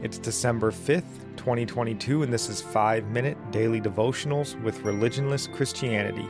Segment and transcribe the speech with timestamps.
[0.00, 6.24] It's December 5th, 2022, and this is 5 Minute Daily Devotionals with Religionless Christianity.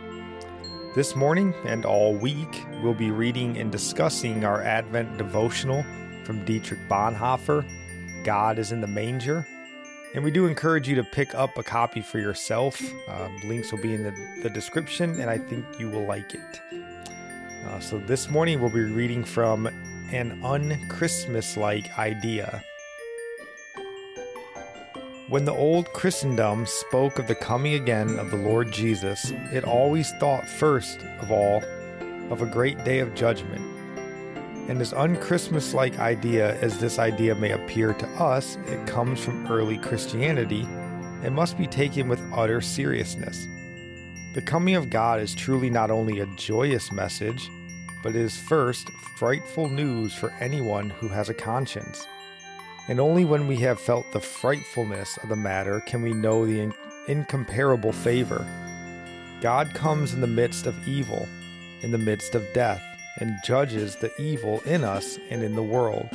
[0.94, 5.84] This morning and all week, we'll be reading and discussing our Advent devotional
[6.24, 7.62] from Dietrich Bonhoeffer
[8.24, 9.46] God is in the Manger.
[10.14, 12.80] And we do encourage you to pick up a copy for yourself.
[13.06, 16.60] Um, links will be in the, the description, and I think you will like it.
[17.66, 19.66] Uh, so this morning, we'll be reading from
[20.10, 22.64] An Un Christmas Like Idea
[25.28, 30.10] when the old Christendom spoke of the coming again of the Lord Jesus, it always
[30.12, 31.62] thought first of all
[32.30, 33.60] of a great day of judgment.
[34.70, 39.46] And as unchristmas like idea as this idea may appear to us, it comes from
[39.48, 40.62] early Christianity
[41.22, 43.48] and must be taken with utter seriousness.
[44.32, 47.50] The coming of God is truly not only a joyous message,
[48.02, 52.06] but is first frightful news for anyone who has a conscience
[52.88, 56.60] and only when we have felt the frightfulness of the matter can we know the
[56.60, 56.74] in-
[57.06, 58.46] incomparable favor.
[59.40, 61.28] God comes in the midst of evil,
[61.82, 62.82] in the midst of death,
[63.18, 66.08] and judges the evil in us and in the world.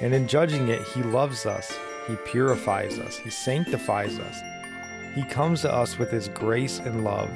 [0.00, 1.76] And in judging it, He loves us,
[2.08, 4.40] He purifies us, He sanctifies us.
[5.14, 7.30] He comes to us with His grace and love.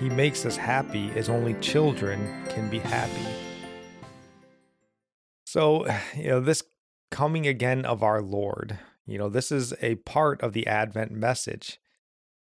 [0.00, 3.26] He makes us happy as only children can be happy.
[5.44, 6.62] So, you know, this
[7.10, 8.78] coming again of our Lord.
[9.06, 11.78] You know, this is a part of the Advent message.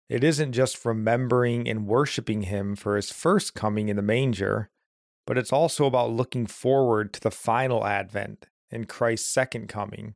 [0.08, 4.70] It isn't just remembering and worshiping Him for His first coming in the manger,
[5.26, 10.14] but it's also about looking forward to the final Advent and Christ's second coming.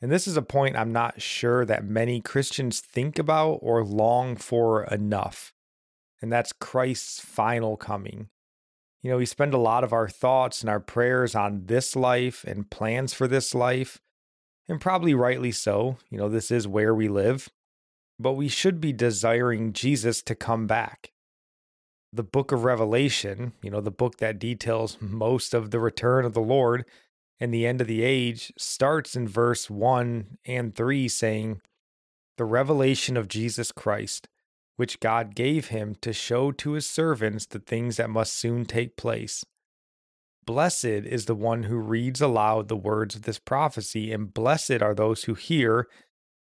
[0.00, 4.36] And this is a point I'm not sure that many Christians think about or long
[4.36, 5.52] for enough.
[6.22, 8.28] And that's Christ's final coming.
[9.02, 12.44] You know, we spend a lot of our thoughts and our prayers on this life
[12.44, 14.00] and plans for this life,
[14.68, 15.98] and probably rightly so.
[16.10, 17.48] You know, this is where we live,
[18.18, 21.12] but we should be desiring Jesus to come back.
[22.12, 26.32] The book of Revelation, you know, the book that details most of the return of
[26.32, 26.84] the Lord
[27.38, 31.60] and the end of the age, starts in verse 1 and 3 saying,
[32.36, 34.28] The revelation of Jesus Christ
[34.78, 38.96] which God gave him to show to his servants the things that must soon take
[38.96, 39.44] place.
[40.46, 44.94] Blessed is the one who reads aloud the words of this prophecy, and blessed are
[44.94, 45.88] those who hear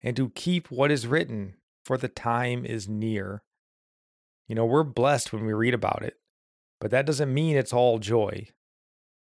[0.02, 3.42] and who keep what is written, for the time is near.
[4.46, 6.16] You know, we're blessed when we read about it,
[6.78, 8.48] but that doesn't mean it's all joy.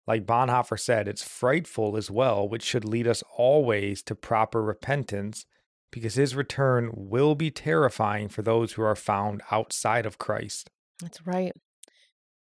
[0.05, 5.45] Like Bonhoeffer said, it's frightful as well, which should lead us always to proper repentance
[5.95, 10.69] because his return will be terrifying for those who are found outside of Christ.
[11.01, 11.53] That's right.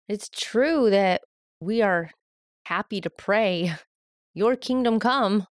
[0.08, 1.20] It's true that
[1.60, 2.12] we are
[2.64, 3.74] happy to pray,
[4.34, 5.48] Your kingdom come.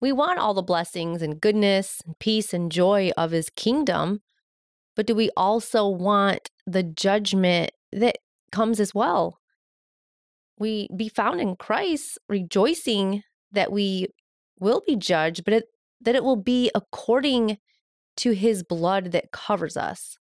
[0.00, 4.20] We want all the blessings and goodness and peace and joy of His kingdom,
[4.96, 8.18] but do we also want the judgment that
[8.50, 9.38] comes as well?
[10.58, 13.22] We be found in Christ, rejoicing
[13.52, 14.08] that we
[14.58, 15.64] will be judged, but it,
[16.02, 17.58] that it will be according
[18.18, 20.16] to His blood that covers us.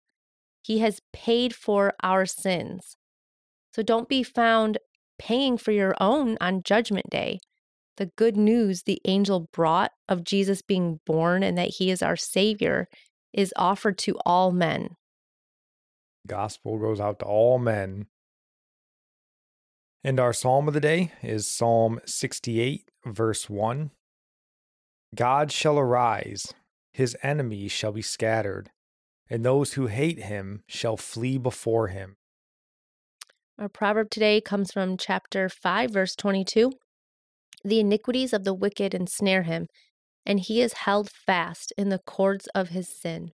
[0.61, 2.95] He has paid for our sins.
[3.73, 4.77] So don't be found
[5.17, 7.39] paying for your own on Judgment Day.
[7.97, 12.15] The good news the angel brought of Jesus being born and that he is our
[12.15, 12.87] Savior
[13.33, 14.95] is offered to all men.
[16.27, 18.07] Gospel goes out to all men.
[20.03, 23.91] And our psalm of the day is Psalm 68, verse 1.
[25.13, 26.53] God shall arise,
[26.93, 28.69] his enemies shall be scattered,
[29.29, 32.15] and those who hate him shall flee before him.
[33.59, 36.71] Our proverb today comes from chapter 5, verse 22.
[37.63, 39.67] The iniquities of the wicked ensnare him,
[40.25, 43.31] and he is held fast in the cords of his sin.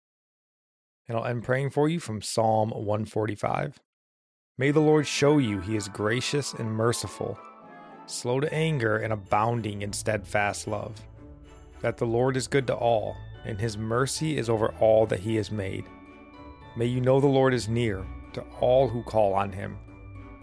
[1.09, 3.81] And I'll end praying for you from Psalm 145.
[4.56, 7.38] May the Lord show you he is gracious and merciful,
[8.06, 10.94] slow to anger and abounding in steadfast love.
[11.84, 13.14] That the Lord is good to all,
[13.44, 15.84] and his mercy is over all that he has made.
[16.76, 19.76] May you know the Lord is near to all who call on him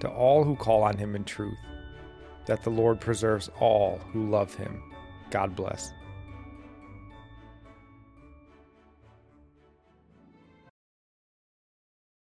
[0.01, 1.57] to all who call on him in truth,
[2.47, 4.83] that the Lord preserves all who love him.
[5.29, 5.93] God bless.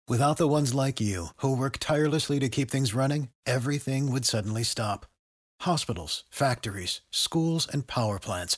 [0.08, 4.64] Without the ones like you, who work tirelessly to keep things running, everything would suddenly
[4.64, 5.06] stop.
[5.62, 8.58] Hospitals, factories, schools, and power plants,